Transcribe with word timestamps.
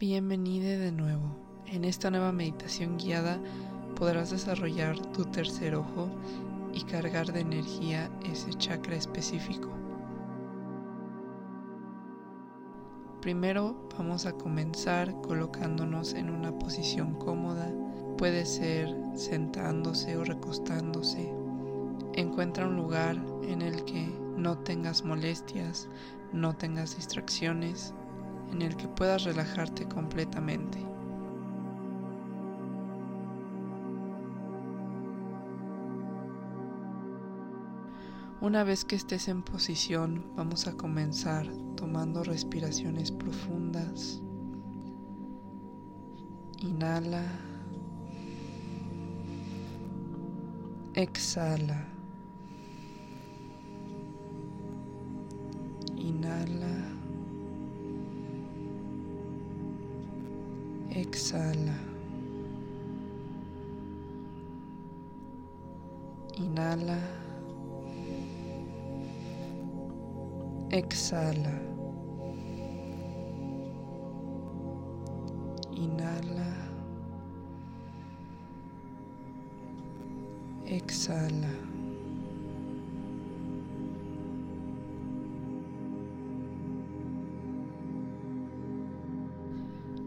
Bienvenido 0.00 0.80
de 0.80 0.92
nuevo. 0.92 1.36
En 1.66 1.84
esta 1.84 2.10
nueva 2.10 2.32
meditación 2.32 2.96
guiada 2.96 3.38
podrás 3.96 4.30
desarrollar 4.30 4.98
tu 5.12 5.26
tercer 5.26 5.74
ojo 5.74 6.08
y 6.72 6.84
cargar 6.84 7.30
de 7.34 7.40
energía 7.40 8.10
ese 8.24 8.54
chakra 8.54 8.96
específico. 8.96 9.68
Primero 13.20 13.76
vamos 13.98 14.24
a 14.24 14.32
comenzar 14.32 15.12
colocándonos 15.20 16.14
en 16.14 16.30
una 16.30 16.58
posición 16.58 17.12
cómoda. 17.16 17.70
Puede 18.16 18.46
ser 18.46 18.96
sentándose 19.14 20.16
o 20.16 20.24
recostándose. 20.24 21.30
Encuentra 22.14 22.66
un 22.66 22.76
lugar 22.76 23.22
en 23.42 23.60
el 23.60 23.84
que 23.84 24.08
no 24.34 24.56
tengas 24.60 25.04
molestias, 25.04 25.90
no 26.32 26.56
tengas 26.56 26.96
distracciones 26.96 27.92
en 28.52 28.62
el 28.62 28.76
que 28.76 28.88
puedas 28.88 29.24
relajarte 29.24 29.86
completamente. 29.88 30.90
Una 38.40 38.64
vez 38.64 38.86
que 38.86 38.96
estés 38.96 39.28
en 39.28 39.42
posición, 39.42 40.24
vamos 40.34 40.66
a 40.66 40.72
comenzar 40.72 41.46
tomando 41.76 42.24
respiraciones 42.24 43.12
profundas. 43.12 44.22
Inhala. 46.60 47.22
Exhala. 50.94 51.99
Inhala. 66.40 66.98
Exhala. 70.70 71.54
Inhala. 75.72 76.50
Exhala. 80.64 81.52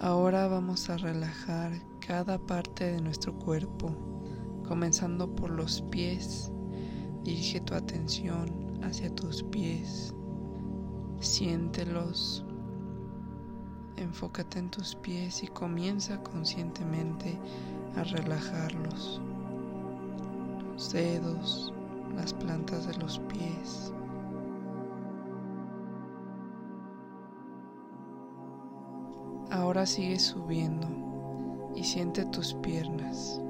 Ahora 0.00 0.48
vamos 0.48 0.90
a 0.90 0.96
relajar 0.96 1.72
cada 2.00 2.38
parte 2.38 2.84
de 2.92 3.00
nuestro 3.00 3.32
cuerpo, 3.34 3.90
comenzando 4.66 5.34
por 5.34 5.50
los 5.50 5.82
pies. 5.90 6.50
Dirige 7.24 7.60
tu 7.60 7.74
atención 7.74 8.50
hacia 8.82 9.14
tus 9.14 9.42
pies. 9.44 10.14
Siéntelos. 11.20 12.44
Enfócate 13.96 14.58
en 14.58 14.70
tus 14.70 14.94
pies 14.94 15.42
y 15.42 15.48
comienza 15.48 16.22
conscientemente 16.22 17.38
a 17.96 18.04
relajarlos. 18.04 19.20
Los 20.72 20.92
dedos, 20.92 21.72
las 22.14 22.34
plantas 22.34 22.86
de 22.86 22.94
los 22.98 23.18
pies. 23.20 23.92
Ahora 29.50 29.86
sigue 29.86 30.18
subiendo 30.18 30.86
y 31.74 31.82
siente 31.84 32.26
tus 32.26 32.54
piernas. 32.54 33.40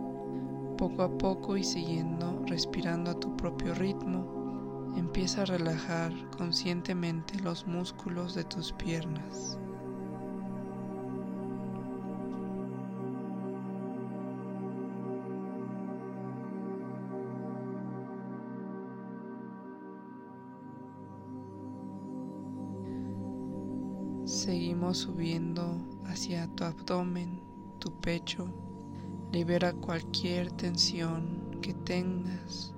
Poco 0.76 1.04
a 1.04 1.08
poco 1.08 1.56
y 1.56 1.64
siguiendo 1.64 2.42
respirando 2.44 3.10
a 3.10 3.18
tu 3.18 3.34
propio 3.34 3.74
ritmo, 3.74 4.92
empieza 4.94 5.40
a 5.42 5.46
relajar 5.46 6.12
conscientemente 6.36 7.40
los 7.40 7.66
músculos 7.66 8.34
de 8.34 8.44
tus 8.44 8.72
piernas. 8.72 9.58
Seguimos 24.26 24.98
subiendo 24.98 25.78
hacia 26.04 26.46
tu 26.48 26.64
abdomen, 26.64 27.40
tu 27.78 27.92
pecho. 27.98 28.46
Libera 29.32 29.72
cualquier 29.72 30.50
tensión 30.52 31.58
que 31.60 31.74
tengas. 31.74 32.72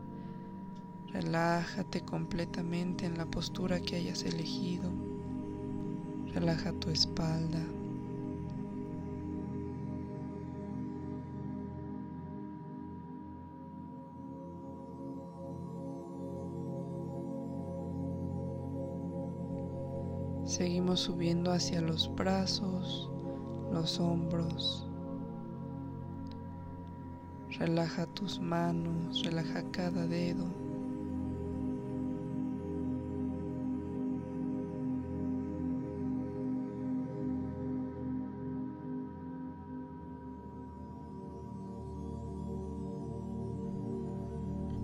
Relájate 1.12 2.00
completamente 2.02 3.06
en 3.06 3.16
la 3.18 3.26
postura 3.26 3.80
que 3.80 3.96
hayas 3.96 4.22
elegido. 4.24 4.90
Relaja 6.34 6.72
tu 6.72 6.90
espalda. 6.90 7.60
Seguimos 20.44 21.00
subiendo 21.00 21.52
hacia 21.52 21.82
los 21.82 22.12
brazos, 22.16 23.10
los 23.70 24.00
hombros. 24.00 24.87
Relaja 27.58 28.06
tus 28.06 28.38
manos, 28.40 29.24
relaja 29.24 29.64
cada 29.72 30.06
dedo. 30.06 30.46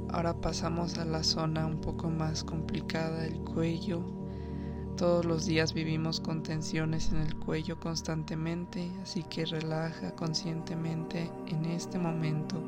Ahora 0.08 0.40
pasamos 0.40 0.98
a 0.98 1.04
la 1.04 1.22
zona 1.22 1.66
un 1.66 1.80
poco 1.80 2.10
más 2.10 2.42
complicada, 2.42 3.24
el 3.24 3.38
cuello 3.40 4.23
todos 4.96 5.24
los 5.24 5.46
días 5.46 5.72
vivimos 5.74 6.20
con 6.20 6.42
tensiones 6.42 7.10
en 7.10 7.18
el 7.20 7.34
cuello 7.36 7.78
constantemente, 7.80 8.90
así 9.02 9.24
que 9.24 9.44
relaja 9.44 10.14
conscientemente 10.14 11.30
en 11.46 11.64
este 11.64 11.98
momento 11.98 12.62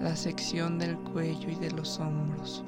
la 0.00 0.14
sección 0.16 0.78
del 0.78 0.96
cuello 0.98 1.48
y 1.50 1.54
de 1.54 1.70
los 1.70 1.98
hombros. 1.98 2.62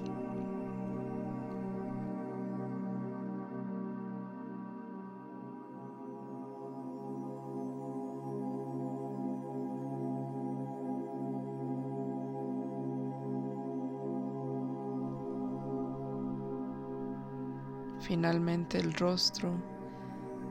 Finalmente 18.09 18.79
el 18.79 18.95
rostro, 18.95 19.51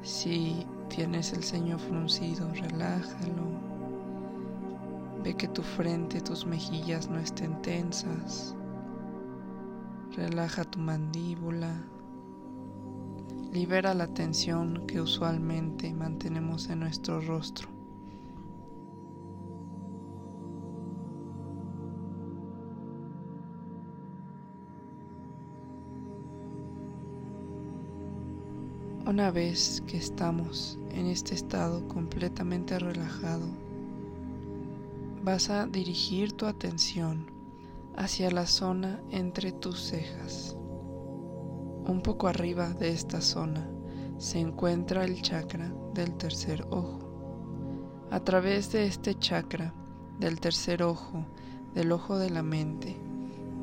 si 0.04 0.68
tienes 0.90 1.34
el 1.34 1.44
ceño 1.44 1.80
fruncido, 1.80 2.48
relájalo. 2.54 3.48
Ve 5.24 5.34
que 5.34 5.48
tu 5.48 5.64
frente, 5.64 6.22
tus 6.22 6.46
mejillas 6.46 7.10
no 7.10 7.18
estén 7.18 7.60
tensas. 7.64 8.56
Relaja 10.16 10.66
tu 10.66 10.78
mandíbula. 10.78 11.74
Libera 13.52 13.96
la 13.96 14.06
tensión 14.06 14.86
que 14.86 15.02
usualmente 15.02 15.92
mantenemos 15.96 16.70
en 16.70 16.82
nuestro 16.82 17.22
rostro. 17.22 17.77
Una 29.08 29.32
vez 29.32 29.82
que 29.88 29.96
estamos 29.96 30.78
en 30.92 31.06
este 31.06 31.34
estado 31.34 31.88
completamente 31.88 32.78
relajado, 32.78 33.46
vas 35.24 35.50
a 35.50 35.66
dirigir 35.66 36.34
tu 36.34 36.46
atención 36.46 37.26
hacia 37.96 38.30
la 38.32 38.46
zona 38.46 39.00
entre 39.10 39.54
tus 39.54 39.80
cejas. 39.80 40.58
Un 41.86 42.02
poco 42.04 42.28
arriba 42.28 42.72
de 42.72 42.90
esta 42.90 43.22
zona 43.22 43.66
se 44.18 44.40
encuentra 44.40 45.06
el 45.06 45.22
chakra 45.22 45.74
del 45.94 46.14
tercer 46.18 46.68
ojo. 46.70 47.00
A 48.12 48.20
través 48.20 48.74
de 48.74 48.88
este 48.88 49.18
chakra 49.18 49.74
del 50.20 50.42
tercer 50.42 50.84
ojo, 50.84 51.26
del 51.74 51.94
ojo 51.94 52.18
de 52.18 52.30
la 52.30 52.44
mente, 52.44 52.98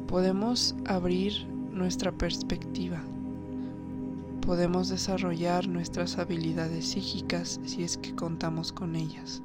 podemos 0.07 0.75
abrir 0.87 1.47
nuestra 1.71 2.13
perspectiva 2.13 3.05
podemos 4.45 4.91
desarrollar 4.91 5.67
nuestras 5.69 6.19
habilidades 6.19 6.91
psíquicas 6.91 7.59
si 7.65 7.83
es 7.83 7.97
que 7.97 8.15
contamos 8.15 8.73
con 8.73 8.95
ellas. 8.95 9.43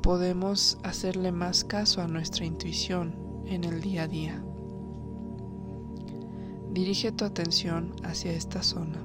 Podemos 0.00 0.78
hacerle 0.84 1.32
más 1.32 1.64
caso 1.64 2.02
a 2.02 2.06
nuestra 2.06 2.44
intuición 2.44 3.14
en 3.46 3.64
el 3.64 3.80
día 3.80 4.04
a 4.04 4.08
día. 4.08 4.44
Dirige 6.72 7.10
tu 7.10 7.24
atención 7.24 7.96
hacia 8.04 8.30
esta 8.30 8.62
zona. 8.62 9.04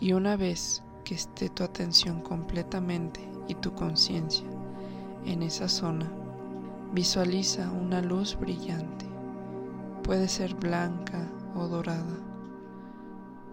Y 0.00 0.14
una 0.14 0.36
vez 0.36 0.82
que 1.04 1.14
esté 1.14 1.50
tu 1.50 1.62
atención 1.62 2.22
completamente 2.22 3.20
y 3.48 3.54
tu 3.54 3.74
conciencia 3.74 4.46
en 5.26 5.42
esa 5.42 5.68
zona, 5.68 6.10
visualiza 6.94 7.70
una 7.70 8.00
luz 8.00 8.34
brillante. 8.40 9.04
Puede 10.02 10.28
ser 10.28 10.54
blanca 10.54 11.28
o 11.56 11.68
dorada. 11.68 12.16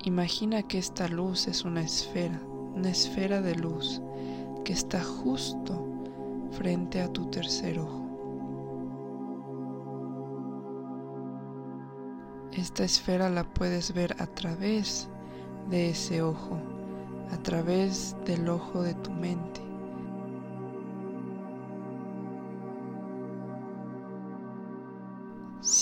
Imagina 0.03 0.63
que 0.63 0.77
esta 0.77 1.07
luz 1.07 1.47
es 1.47 1.63
una 1.63 1.81
esfera, 1.81 2.41
una 2.75 2.89
esfera 2.89 3.41
de 3.41 3.55
luz 3.55 4.01
que 4.65 4.73
está 4.73 5.03
justo 5.03 5.87
frente 6.51 7.01
a 7.01 7.07
tu 7.07 7.29
tercer 7.29 7.79
ojo. 7.79 8.03
Esta 12.51 12.83
esfera 12.83 13.29
la 13.29 13.45
puedes 13.45 13.93
ver 13.93 14.15
a 14.19 14.27
través 14.27 15.09
de 15.69 15.89
ese 15.89 16.21
ojo, 16.21 16.59
a 17.31 17.37
través 17.37 18.15
del 18.25 18.47
ojo 18.47 18.83
de 18.83 18.93
tu 18.93 19.11
mente. 19.11 19.62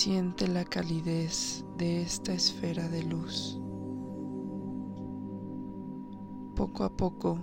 Siente 0.04 0.48
la 0.48 0.66
calidez 0.66 1.64
de 1.78 2.02
esta 2.02 2.34
esfera 2.34 2.90
de 2.90 3.04
luz. 3.04 3.60
Poco 6.56 6.86
a 6.86 6.90
poco 6.90 7.38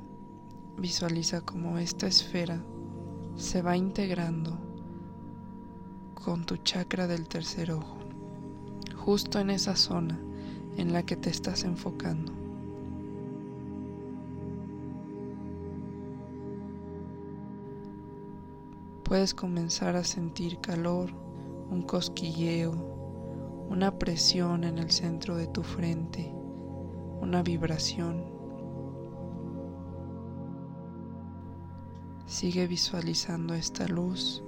visualiza 0.76 1.40
cómo 1.42 1.78
esta 1.78 2.08
esfera 2.08 2.60
se 3.36 3.62
va 3.62 3.76
integrando 3.76 4.58
con 6.14 6.44
tu 6.44 6.56
chakra 6.56 7.06
del 7.06 7.28
tercer 7.28 7.70
ojo, 7.70 7.98
justo 8.96 9.38
en 9.38 9.50
esa 9.50 9.76
zona 9.76 10.18
en 10.76 10.92
la 10.92 11.04
que 11.04 11.14
te 11.14 11.30
estás 11.30 11.62
enfocando. 11.62 12.32
Puedes 19.04 19.32
comenzar 19.32 19.94
a 19.94 20.02
sentir 20.02 20.58
calor, 20.58 21.27
un 21.70 21.82
cosquilleo, 21.82 22.72
una 23.68 23.98
presión 23.98 24.64
en 24.64 24.78
el 24.78 24.90
centro 24.90 25.36
de 25.36 25.46
tu 25.46 25.62
frente, 25.62 26.32
una 27.20 27.42
vibración. 27.42 28.24
Sigue 32.26 32.66
visualizando 32.66 33.54
esta 33.54 33.86
luz 33.86 34.42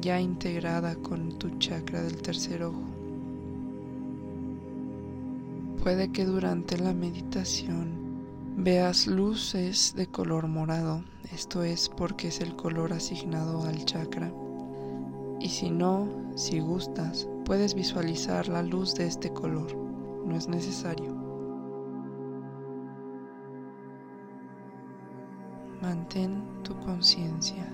ya 0.00 0.20
integrada 0.20 0.96
con 0.96 1.38
tu 1.38 1.58
chakra 1.58 2.02
del 2.02 2.20
tercer 2.22 2.62
ojo. 2.62 2.82
Puede 5.82 6.12
que 6.12 6.24
durante 6.24 6.78
la 6.78 6.94
meditación 6.94 7.94
veas 8.56 9.06
luces 9.06 9.94
de 9.96 10.06
color 10.06 10.46
morado, 10.46 11.02
esto 11.32 11.62
es 11.64 11.88
porque 11.88 12.28
es 12.28 12.40
el 12.40 12.54
color 12.56 12.92
asignado 12.92 13.64
al 13.64 13.84
chakra. 13.84 14.32
Y 15.44 15.50
si 15.50 15.70
no, 15.70 16.08
si 16.36 16.58
gustas, 16.60 17.28
puedes 17.44 17.74
visualizar 17.74 18.48
la 18.48 18.62
luz 18.62 18.94
de 18.94 19.06
este 19.06 19.30
color, 19.30 19.76
no 20.24 20.34
es 20.34 20.48
necesario. 20.48 21.14
Mantén 25.82 26.42
tu 26.62 26.74
conciencia 26.78 27.66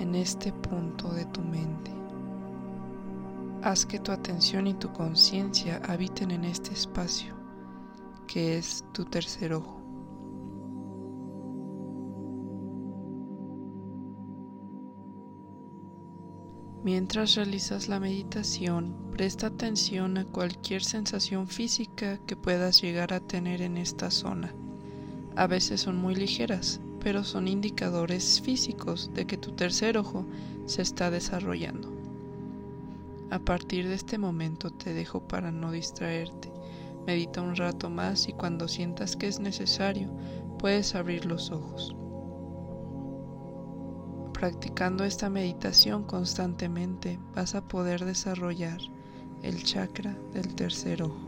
en 0.00 0.16
este 0.16 0.52
punto 0.52 1.12
de 1.12 1.24
tu 1.26 1.40
mente. 1.40 1.92
Haz 3.62 3.86
que 3.86 4.00
tu 4.00 4.10
atención 4.10 4.66
y 4.66 4.74
tu 4.74 4.92
conciencia 4.92 5.80
habiten 5.86 6.32
en 6.32 6.46
este 6.46 6.72
espacio, 6.72 7.32
que 8.26 8.58
es 8.58 8.84
tu 8.90 9.04
tercer 9.04 9.52
ojo. 9.52 9.77
Mientras 16.90 17.34
realizas 17.34 17.86
la 17.86 18.00
meditación, 18.00 18.94
presta 19.10 19.48
atención 19.48 20.16
a 20.16 20.24
cualquier 20.24 20.82
sensación 20.82 21.46
física 21.46 22.18
que 22.26 22.34
puedas 22.34 22.80
llegar 22.80 23.12
a 23.12 23.20
tener 23.20 23.60
en 23.60 23.76
esta 23.76 24.10
zona. 24.10 24.54
A 25.36 25.46
veces 25.46 25.82
son 25.82 25.98
muy 25.98 26.14
ligeras, 26.14 26.80
pero 27.00 27.24
son 27.24 27.46
indicadores 27.46 28.40
físicos 28.40 29.10
de 29.12 29.26
que 29.26 29.36
tu 29.36 29.52
tercer 29.52 29.98
ojo 29.98 30.24
se 30.64 30.80
está 30.80 31.10
desarrollando. 31.10 31.92
A 33.30 33.38
partir 33.38 33.86
de 33.86 33.94
este 33.94 34.16
momento 34.16 34.70
te 34.70 34.94
dejo 34.94 35.20
para 35.20 35.52
no 35.52 35.70
distraerte. 35.72 36.50
Medita 37.06 37.42
un 37.42 37.54
rato 37.54 37.90
más 37.90 38.30
y 38.30 38.32
cuando 38.32 38.66
sientas 38.66 39.14
que 39.14 39.26
es 39.26 39.40
necesario, 39.40 40.08
puedes 40.58 40.94
abrir 40.94 41.26
los 41.26 41.50
ojos. 41.50 41.94
Practicando 44.38 45.02
esta 45.02 45.28
meditación 45.28 46.04
constantemente 46.04 47.18
vas 47.34 47.56
a 47.56 47.60
poder 47.60 48.04
desarrollar 48.04 48.78
el 49.42 49.64
chakra 49.64 50.16
del 50.32 50.54
tercer 50.54 51.02
ojo. 51.02 51.27